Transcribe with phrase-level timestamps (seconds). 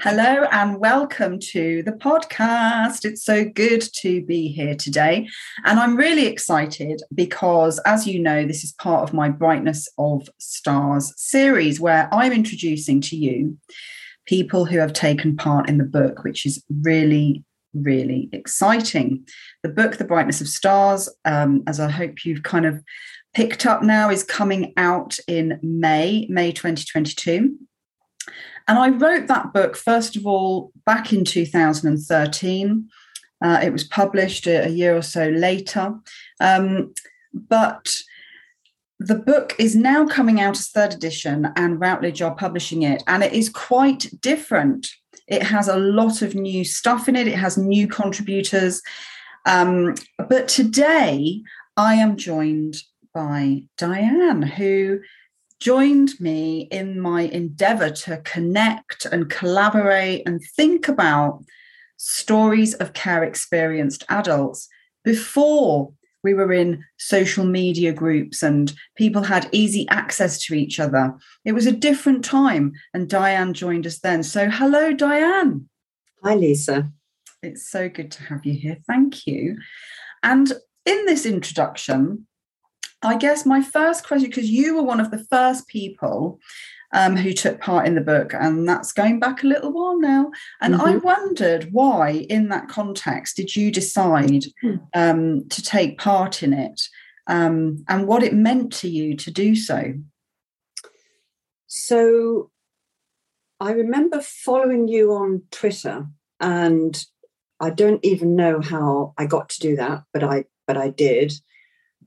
[0.00, 3.04] Hello and welcome to the podcast.
[3.04, 5.28] It's so good to be here today.
[5.64, 10.28] And I'm really excited because, as you know, this is part of my Brightness of
[10.38, 13.56] Stars series where I'm introducing to you
[14.26, 19.24] people who have taken part in the book, which is really, really exciting.
[19.62, 22.82] The book, The Brightness of Stars, um, as I hope you've kind of
[23.32, 27.56] picked up now, is coming out in May, May 2022.
[28.66, 32.88] And I wrote that book, first of all, back in 2013.
[33.42, 35.94] Uh, it was published a, a, year or so later.
[36.40, 36.94] Um,
[37.32, 37.94] but
[38.98, 43.02] the book is now coming out as third edition, and Routledge are publishing it.
[43.06, 44.88] And it is quite different.
[45.26, 48.82] It has a lot of new stuff in it, it has new contributors.
[49.46, 49.94] Um,
[50.28, 51.42] but today,
[51.76, 52.76] I am joined
[53.12, 55.00] by Diane, who
[55.60, 61.44] joined me in my endeavor to connect and collaborate and think about
[61.96, 64.68] stories of care experienced adults
[65.04, 71.14] before we were in social media groups and people had easy access to each other.
[71.44, 74.22] It was a different time, and Diane joined us then.
[74.22, 75.68] So, hello, Diane.
[76.24, 76.90] Hi, Lisa.
[77.42, 78.78] It's so good to have you here.
[78.86, 79.58] Thank you.
[80.22, 80.50] And
[80.86, 82.26] in this introduction,
[83.04, 86.40] I guess my first question, because you were one of the first people
[86.92, 90.30] um, who took part in the book, and that's going back a little while now.
[90.60, 90.86] And mm-hmm.
[90.86, 94.76] I wondered why, in that context, did you decide hmm.
[94.94, 96.80] um, to take part in it
[97.26, 99.94] um, and what it meant to you to do so?
[101.66, 102.50] So
[103.58, 106.06] I remember following you on Twitter,
[106.38, 107.04] and
[107.58, 111.32] I don't even know how I got to do that, but I but I did.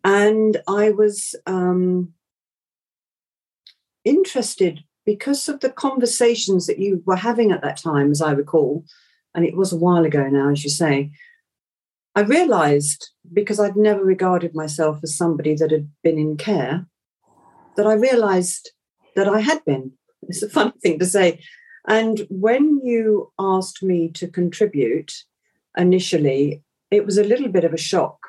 [0.08, 2.14] And I was um,
[4.06, 8.86] interested because of the conversations that you were having at that time, as I recall,
[9.36, 11.12] and it was a while ago now, as you say.
[12.16, 16.88] I realized, because I'd never regarded myself as somebody that had been in care,
[17.76, 18.72] that I realized
[19.18, 19.92] that I had been.
[20.30, 21.42] It's a funny thing to say.
[21.86, 25.12] And when you asked me to contribute
[25.78, 28.20] initially, it was a little bit of a shock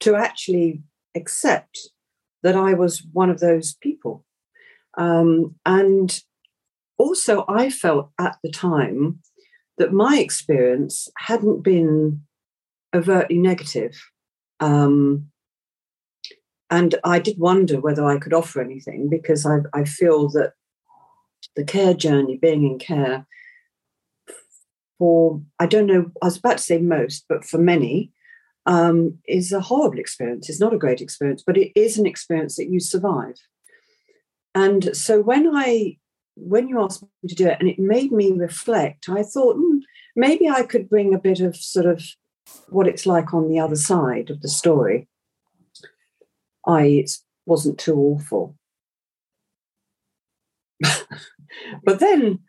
[0.00, 0.82] to actually
[1.14, 1.78] accept
[2.42, 4.24] that I was one of those people.
[4.96, 6.20] Um, and
[6.98, 9.20] also, I felt at the time
[9.78, 12.22] that my experience hadn't been
[12.94, 13.98] overtly negative.
[14.60, 15.30] Um,
[16.70, 20.52] and I did wonder whether I could offer anything because I, I feel that
[21.56, 23.26] the care journey, being in care,
[24.98, 28.12] for I don't know, I was about to say most, but for many,
[28.66, 30.48] um, is a horrible experience.
[30.48, 33.36] It's not a great experience, but it is an experience that you survive.
[34.54, 35.96] And so when I
[36.36, 39.80] when you asked me to do it, and it made me reflect, I thought mm,
[40.16, 42.02] maybe I could bring a bit of sort of
[42.68, 45.08] what it's like on the other side of the story.
[46.66, 47.10] I it
[47.46, 48.56] wasn't too awful.
[51.84, 52.40] but then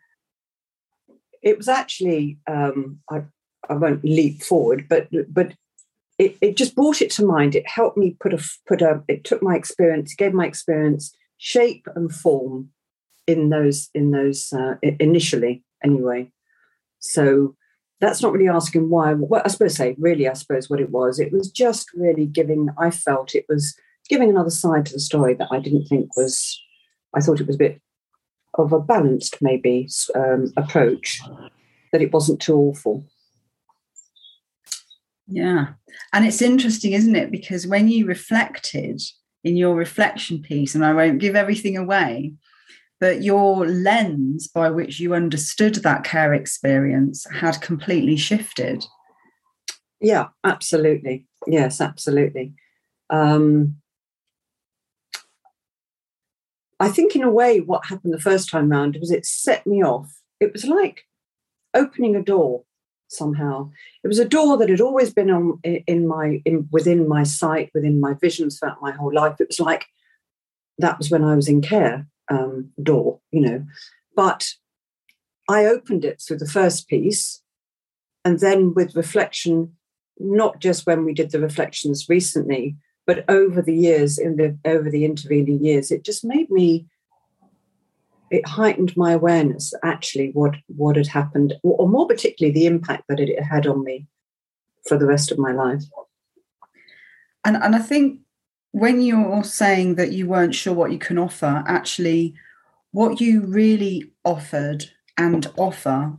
[1.42, 3.22] it was actually um, I,
[3.68, 5.54] I won't leap forward, but but
[6.18, 7.54] it, it just brought it to mind.
[7.54, 9.02] It helped me put a put a.
[9.08, 12.70] It took my experience, gave my experience shape and form
[13.26, 16.30] in those in those uh, initially anyway.
[17.00, 17.56] So
[18.00, 19.14] that's not really asking why.
[19.14, 21.18] Well, I suppose say really, I suppose what it was.
[21.18, 22.68] It was just really giving.
[22.78, 23.74] I felt it was
[24.08, 26.60] giving another side to the story that I didn't think was.
[27.14, 27.80] I thought it was a bit
[28.54, 31.20] of a balanced maybe um, approach.
[31.92, 33.04] That it wasn't too awful.
[35.32, 35.68] Yeah.
[36.12, 37.30] And it's interesting, isn't it?
[37.30, 39.00] Because when you reflected
[39.44, 42.34] in your reflection piece, and I won't give everything away,
[43.00, 48.84] but your lens by which you understood that care experience had completely shifted.
[50.00, 51.26] Yeah, absolutely.
[51.46, 52.54] Yes, absolutely.
[53.08, 53.76] Um,
[56.78, 59.82] I think, in a way, what happened the first time round was it set me
[59.82, 60.12] off.
[60.40, 61.04] It was like
[61.74, 62.64] opening a door
[63.12, 63.70] somehow.
[64.02, 67.70] It was a door that had always been on in my in within my sight,
[67.74, 69.36] within my visions throughout my whole life.
[69.40, 69.86] It was like
[70.78, 73.64] that was when I was in care um, door, you know.
[74.16, 74.48] But
[75.48, 77.42] I opened it through the first piece,
[78.24, 79.76] and then with reflection,
[80.18, 82.76] not just when we did the reflections recently,
[83.06, 86.86] but over the years, in the over the intervening years, it just made me
[88.32, 93.20] it heightened my awareness actually what what had happened or more particularly the impact that
[93.20, 94.06] it had on me
[94.88, 95.82] for the rest of my life.
[97.44, 98.20] And and i think
[98.72, 102.34] when you're saying that you weren't sure what you can offer actually
[102.90, 106.16] what you really offered and offer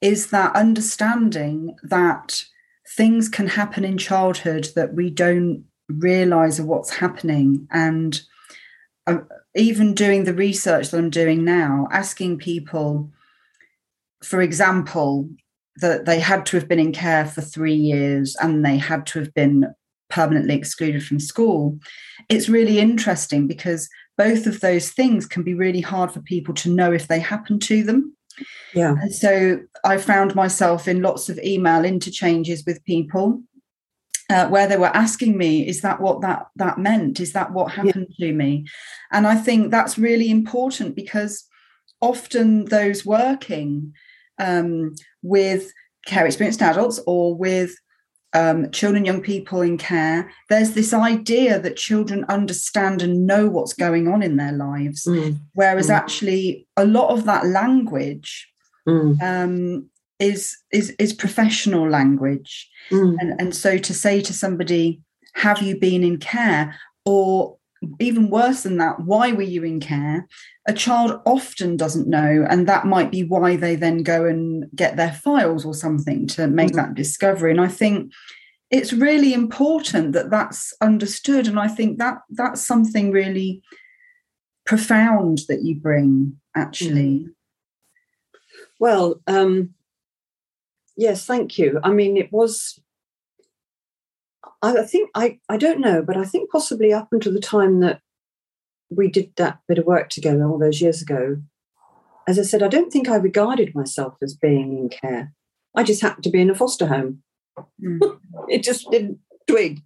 [0.00, 2.44] is that understanding that
[2.96, 7.66] things can happen in childhood that we don't realize of what's happening.
[7.70, 8.20] And
[9.06, 9.18] uh,
[9.58, 13.10] even doing the research that i'm doing now asking people
[14.22, 15.28] for example
[15.76, 19.18] that they had to have been in care for three years and they had to
[19.18, 19.66] have been
[20.08, 21.78] permanently excluded from school
[22.28, 23.88] it's really interesting because
[24.18, 27.60] both of those things can be really hard for people to know if they happen
[27.60, 28.14] to them.
[28.74, 28.96] Yeah.
[29.00, 33.42] And so i found myself in lots of email interchanges with people
[34.30, 37.20] uh, where they were asking me, "Is that what that that meant?
[37.20, 38.28] Is that what happened yeah.
[38.28, 38.66] to me?"
[39.12, 41.44] And I think that's really important because
[42.00, 43.92] often those working
[44.38, 45.72] um, with
[46.06, 47.74] care experienced adults or with
[48.34, 53.72] um, children, young people in care, there's this idea that children understand and know what's
[53.72, 55.38] going on in their lives, mm.
[55.54, 55.94] whereas mm.
[55.94, 58.48] actually a lot of that language
[58.86, 59.20] mm.
[59.22, 63.16] um, is is is professional language mm.
[63.20, 65.00] and and so to say to somebody
[65.34, 66.74] have you been in care
[67.04, 67.56] or
[68.00, 70.26] even worse than that why were you in care
[70.66, 74.96] a child often doesn't know and that might be why they then go and get
[74.96, 76.76] their files or something to make mm.
[76.76, 78.10] that discovery and i think
[78.70, 83.62] it's really important that that's understood and i think that that's something really
[84.66, 87.28] profound that you bring actually mm.
[88.80, 89.72] well um
[90.98, 91.78] Yes, thank you.
[91.84, 92.80] I mean, it was.
[94.60, 98.00] I think I I don't know, but I think possibly up until the time that
[98.90, 101.40] we did that bit of work together all those years ago,
[102.26, 105.32] as I said, I don't think I regarded myself as being in care.
[105.76, 107.22] I just happened to be in a foster home.
[107.80, 108.18] Mm.
[108.48, 109.80] it just didn't twig.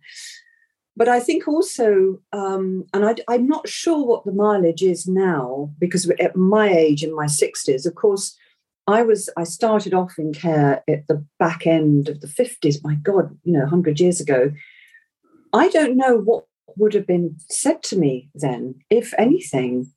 [0.96, 5.70] But I think also, um, and I, am not sure what the mileage is now,
[5.78, 8.36] because at my age, in my 60s, of course,
[8.86, 12.82] I was I started off in care at the back end of the 50s.
[12.82, 14.52] My God, you know, 100 years ago.
[15.52, 16.46] I don't know what
[16.76, 19.92] would have been said to me then, if anything.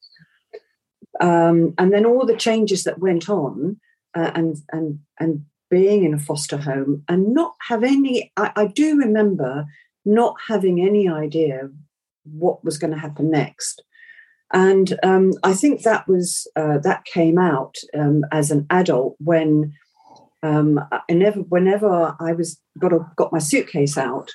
[1.22, 3.80] Um, and then all the changes that went on,
[4.16, 8.32] uh, and and and being in a foster home, and not have any.
[8.38, 9.66] I, I do remember
[10.04, 11.70] not having any idea
[12.24, 13.82] what was going to happen next.
[14.54, 19.74] And um, I think that was uh, that came out um, as an adult when
[20.44, 24.30] um, whenever, whenever I was got a, got my suitcase out,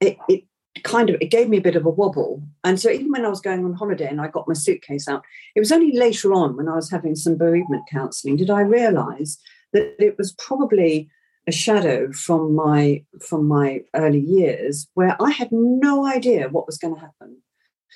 [0.00, 0.42] it, it
[0.82, 2.42] kind of it gave me a bit of a wobble.
[2.64, 5.24] And so even when I was going on holiday and I got my suitcase out,
[5.54, 9.38] it was only later on when I was having some bereavement counselling did I realise
[9.72, 11.08] that it was probably
[11.46, 16.78] a shadow from my from my early years where I had no idea what was
[16.78, 17.38] going to happen.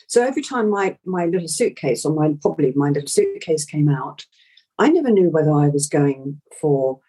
[0.09, 4.25] So every time my my little suitcase or my probably my little suitcase came out,
[4.79, 7.01] I never knew whether I was going for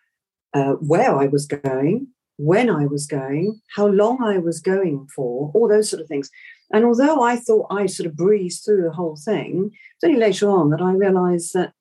[0.53, 2.07] uh, where I was going,
[2.37, 6.29] when I was going, how long I was going for, all those sort of things.
[6.71, 10.49] And although I thought I sort of breezed through the whole thing, it's only later
[10.49, 11.73] on that I realised that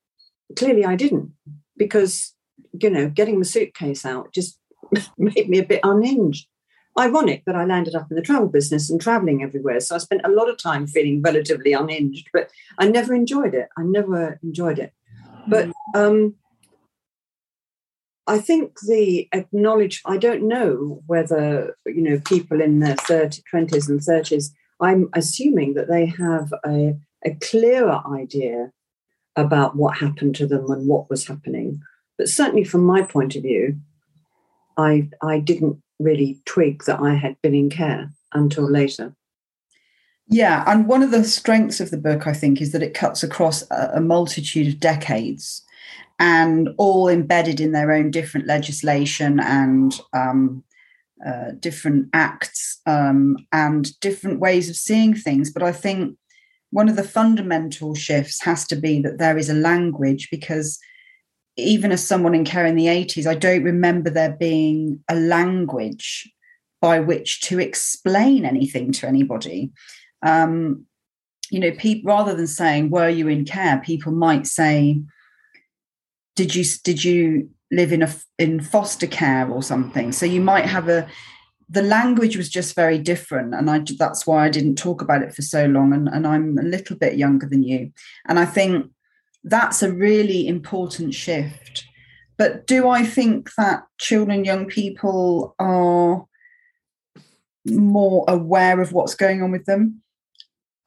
[0.56, 1.32] clearly I didn't,
[1.76, 2.34] because
[2.81, 4.58] you know, getting the suitcase out just
[5.19, 6.46] made me a bit unhinged
[6.98, 9.80] ironic that I landed up in the travel business and traveling everywhere.
[9.80, 13.68] So I spent a lot of time feeling relatively unhinged, but I never enjoyed it.
[13.78, 14.92] I never enjoyed it.
[15.48, 16.34] But um,
[18.26, 23.88] I think the acknowledge, I don't know whether, you know, people in their 30, 20s
[23.88, 24.50] and 30s,
[24.81, 28.72] I'm assuming that they have a, a clearer idea
[29.36, 31.81] about what happened to them and what was happening.
[32.19, 33.78] But certainly from my point of view,
[34.76, 39.14] I I didn't really twig that I had been in care until later.
[40.28, 43.22] Yeah, and one of the strengths of the book, I think, is that it cuts
[43.22, 45.62] across a, multitude of decades
[46.18, 50.64] and all embedded in their own different legislation and um,
[51.26, 55.52] uh, different acts um, and different ways of seeing things.
[55.52, 56.16] But I think
[56.70, 60.78] one of the fundamental shifts has to be that there is a language because
[61.56, 66.30] even as someone in care in the 80s, I don't remember there being a language
[66.80, 69.70] by which to explain anything to anybody.
[70.22, 70.86] Um,
[71.50, 75.00] you know, people rather than saying, "Were you in care?" people might say,
[76.34, 80.64] "Did you did you live in a in foster care or something?" So you might
[80.64, 81.06] have a
[81.68, 85.34] the language was just very different, and I that's why I didn't talk about it
[85.34, 85.92] for so long.
[85.92, 87.92] And, and I'm a little bit younger than you,
[88.26, 88.90] and I think
[89.44, 91.84] that's a really important shift.
[92.39, 96.25] But do I think that children, young people are
[97.67, 100.03] more aware of what's going on with them?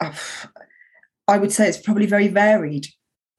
[1.28, 2.88] I would say it's probably very varied,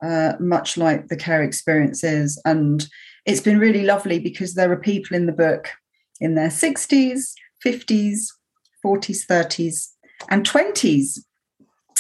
[0.03, 2.41] uh, much like the care experiences.
[2.45, 2.89] And
[3.27, 5.71] it's been really lovely because there are people in the book
[6.21, 7.33] in their 60s,
[7.65, 8.19] 50s,
[8.85, 9.89] 40s, 30s,
[10.31, 11.21] and 20s,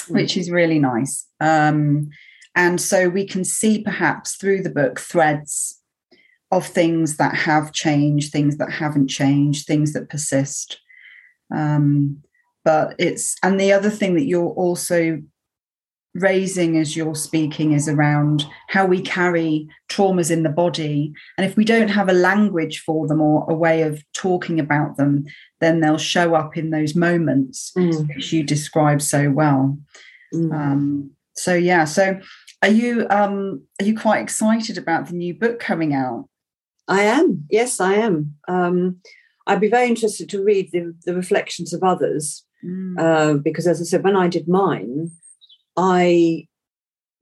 [0.08, 0.36] which mm.
[0.38, 1.26] is really nice.
[1.40, 2.08] Um,
[2.56, 5.78] and so we can see perhaps through the book threads
[6.50, 10.80] of things that have changed, things that haven't changed, things that persist.
[11.54, 12.22] Um,
[12.64, 15.22] but it's, and the other thing that you're also
[16.14, 21.12] raising as you're speaking is around how we carry traumas in the body.
[21.36, 24.96] And if we don't have a language for them or a way of talking about
[24.96, 25.26] them,
[25.60, 28.08] then they'll show up in those moments, mm.
[28.14, 29.78] which you describe so well.
[30.32, 30.52] Mm.
[30.54, 32.18] Um, so yeah, so
[32.62, 36.28] are you um, are you quite excited about the new book coming out?
[36.88, 37.46] I am.
[37.50, 38.34] Yes, I am.
[38.48, 39.00] Um,
[39.46, 42.98] I'd be very interested to read the, the reflections of others mm.
[42.98, 45.12] uh, because, as I said, when I did mine,
[45.76, 46.48] I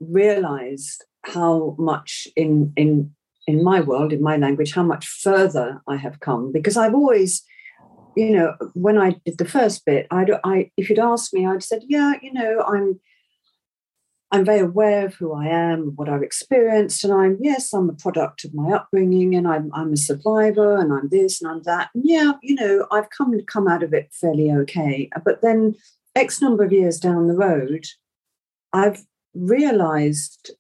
[0.00, 3.14] realized how much in in
[3.46, 7.42] in my world, in my language, how much further I have come because I've always,
[8.16, 11.62] you know, when I did the first bit, I, I if you'd asked me, I'd
[11.62, 13.00] said, yeah, you know, I'm
[14.34, 17.92] I'm very aware of who I am, what I've experienced, and I'm yes, I'm a
[17.92, 21.90] product of my upbringing, and I'm I'm a survivor, and I'm this and I'm that.
[21.94, 25.08] And yeah, you know, I've come come out of it fairly okay.
[25.24, 25.76] But then,
[26.16, 27.84] X number of years down the road,
[28.72, 30.50] I've realised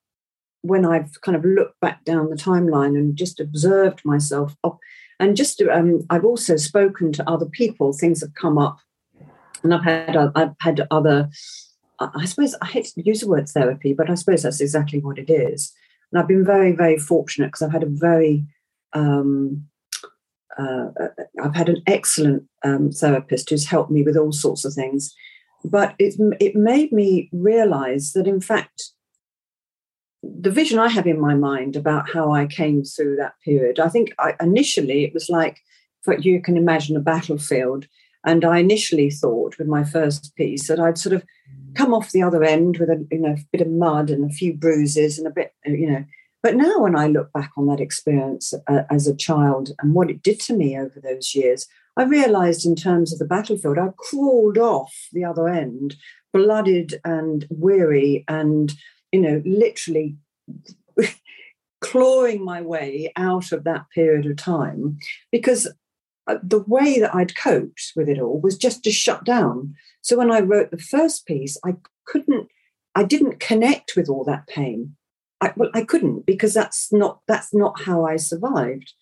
[0.62, 4.54] when I've kind of looked back down the timeline and just observed myself,
[5.18, 7.92] and just um, I've also spoken to other people.
[7.92, 8.78] Things have come up,
[9.64, 11.28] and I've had I've had other
[12.00, 15.18] I suppose I hate to use the word therapy, but I suppose that's exactly what
[15.18, 15.72] it is.
[16.10, 18.44] And I've been very, very fortunate because I've had a very,
[18.92, 19.64] um,
[20.58, 20.86] uh,
[21.42, 25.14] I've had an excellent um, therapist who's helped me with all sorts of things.
[25.64, 28.90] But it, it made me realize that, in fact,
[30.22, 33.88] the vision I have in my mind about how I came through that period, I
[33.88, 35.58] think I, initially it was like,
[36.18, 37.86] you can imagine a battlefield.
[38.24, 41.24] And I initially thought with my first piece that I'd sort of
[41.74, 44.54] come off the other end with a you know bit of mud and a few
[44.54, 46.04] bruises and a bit you know.
[46.42, 50.10] But now when i look back on that experience uh, as a child and what
[50.10, 51.66] it did to me over those years
[51.96, 55.96] i realized in terms of the battlefield i crawled off the other end
[56.34, 58.74] blooded and weary and
[59.10, 60.16] you know literally
[61.84, 64.98] clawing my way out of that period of time.
[65.30, 65.70] Because uh,
[66.42, 69.74] the way that I'd coped with it all was just to shut down.
[70.00, 71.76] So when I wrote the first piece, I
[72.06, 72.48] couldn't,
[72.94, 74.96] I didn't connect with all that pain.
[75.40, 78.92] I, well, I couldn't because that's not that's not how I survived.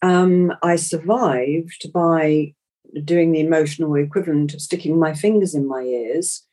[0.00, 2.54] Um, I survived by
[3.04, 6.44] doing the emotional equivalent of sticking my fingers in my ears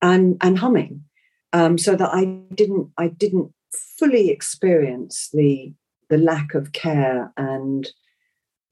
[0.00, 1.04] and and humming,
[1.52, 3.52] um, so that I didn't I didn't
[3.98, 5.74] fully experience the
[6.08, 7.90] the lack of care and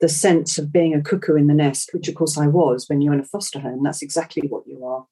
[0.00, 3.00] the sense of being a cuckoo in the nest, which of course I was when
[3.00, 3.82] you're in a foster home.
[3.82, 5.06] That's exactly what you are.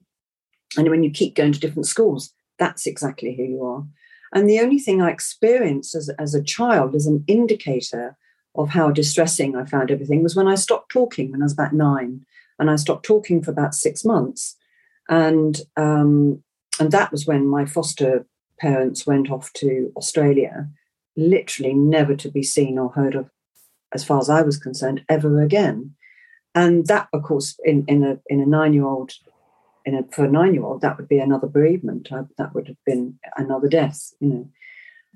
[0.77, 3.87] And when you keep going to different schools, that's exactly who you are.
[4.33, 8.17] And the only thing I experienced as, as a child as an indicator
[8.55, 11.73] of how distressing I found everything was when I stopped talking when I was about
[11.73, 12.25] nine.
[12.59, 14.57] And I stopped talking for about six months.
[15.09, 16.43] And um,
[16.81, 18.27] and that was when my foster
[18.61, 20.69] parents went off to Australia,
[21.17, 23.31] literally never to be seen or heard of
[23.93, 25.95] as far as I was concerned, ever again.
[26.55, 29.13] And that, of course, in, in a in a nine year old,
[29.85, 32.09] in a for a nine year old, that would be another bereavement.
[32.11, 34.49] That would have been another death, you know.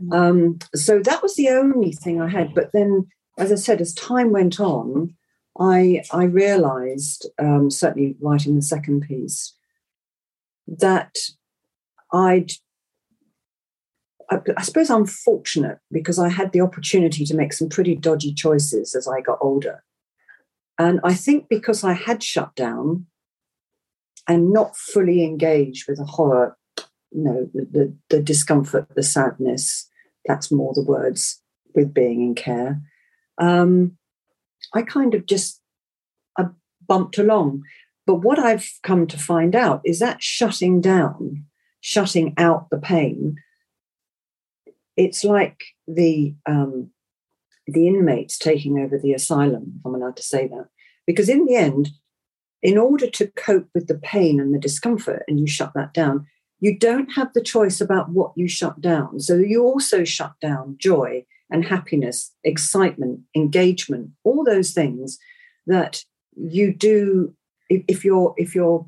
[0.01, 0.15] Mm.
[0.15, 2.55] Um, so that was the only thing I had.
[2.55, 5.15] But then, as I said, as time went on,
[5.59, 9.55] I I realised, um, certainly writing the second piece,
[10.67, 11.17] that
[12.13, 12.53] I'd
[14.57, 18.95] I, suppose I'm fortunate because I had the opportunity to make some pretty dodgy choices
[18.95, 19.83] as I got older.
[20.79, 23.07] And I think because I had shut down
[24.29, 26.57] and not fully engaged with the horror,
[27.11, 29.89] you know, the, the, the discomfort, the sadness,
[30.25, 31.41] that's more the words
[31.75, 32.81] with being in care.
[33.39, 33.99] Um,
[34.75, 35.61] I kind of just
[36.39, 36.47] I
[36.87, 37.63] bumped along.
[38.07, 41.45] But what I've come to find out is that shutting down,
[41.81, 43.37] shutting out the pain,
[44.97, 46.91] it's like the um,
[47.67, 50.69] the inmates taking over the asylum, if I'm allowed to say that.
[51.07, 51.91] Because in the end,
[52.63, 56.27] in order to cope with the pain and the discomfort, and you shut that down,
[56.61, 59.21] you don't have the choice about what you shut down.
[59.21, 65.19] So you also shut down joy and happiness, excitement, engagement, all those things
[65.67, 66.05] that
[66.37, 67.35] you do
[67.69, 68.87] if, you're if you're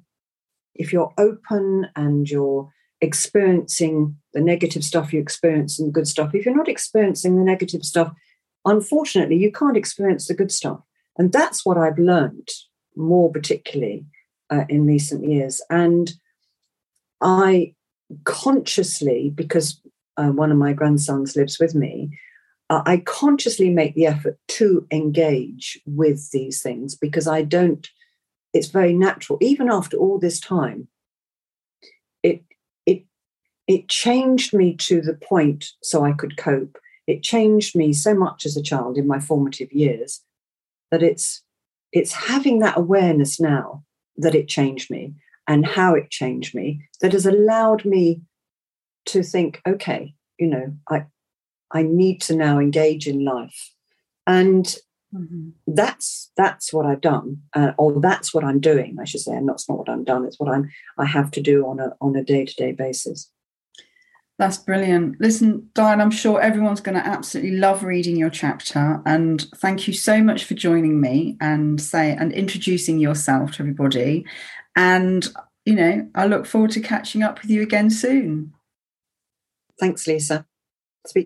[0.75, 2.70] if you're open and you're
[3.04, 6.34] experiencing the negative stuff you experience and the good stuff.
[6.34, 8.12] If you're not experiencing the negative stuff,
[8.64, 10.80] unfortunately, you can't experience the good stuff.
[11.16, 12.49] And that's what I've learned
[12.96, 14.06] more particularly
[14.50, 15.62] uh, in recent years.
[15.70, 16.12] And
[17.20, 17.75] I
[18.25, 19.80] consciously, because
[20.16, 22.18] uh, one of my grandsons lives with me,
[22.70, 27.88] uh, I consciously make the effort to engage with these things because I don't,
[28.52, 29.38] it's very natural.
[29.40, 30.88] Even after all this time,
[33.66, 36.78] it changed me to the point so I could cope.
[37.06, 40.21] It changed me so much as a child in my formative years
[40.90, 41.42] that it's
[41.92, 43.85] it's having that awareness now
[44.16, 45.14] that it changed me
[45.49, 48.23] and how it changed me that has allowed me
[49.06, 51.04] to think okay you know i
[51.73, 53.73] i need to now engage in life
[54.26, 54.76] and
[55.14, 55.49] mm-hmm.
[55.66, 59.49] that's that's what i've done uh, or that's what i'm doing i should say and
[59.49, 62.14] that's not what i'm done it's what i'm i have to do on a on
[62.16, 63.30] a day-to-day basis
[64.38, 65.20] that's brilliant.
[65.20, 69.00] Listen, Diane, I'm sure everyone's going to absolutely love reading your chapter.
[69.06, 74.26] And thank you so much for joining me and say and introducing yourself to everybody.
[74.74, 75.28] And
[75.64, 78.52] you know, I look forward to catching up with you again soon.
[79.80, 80.46] Thanks, Lisa.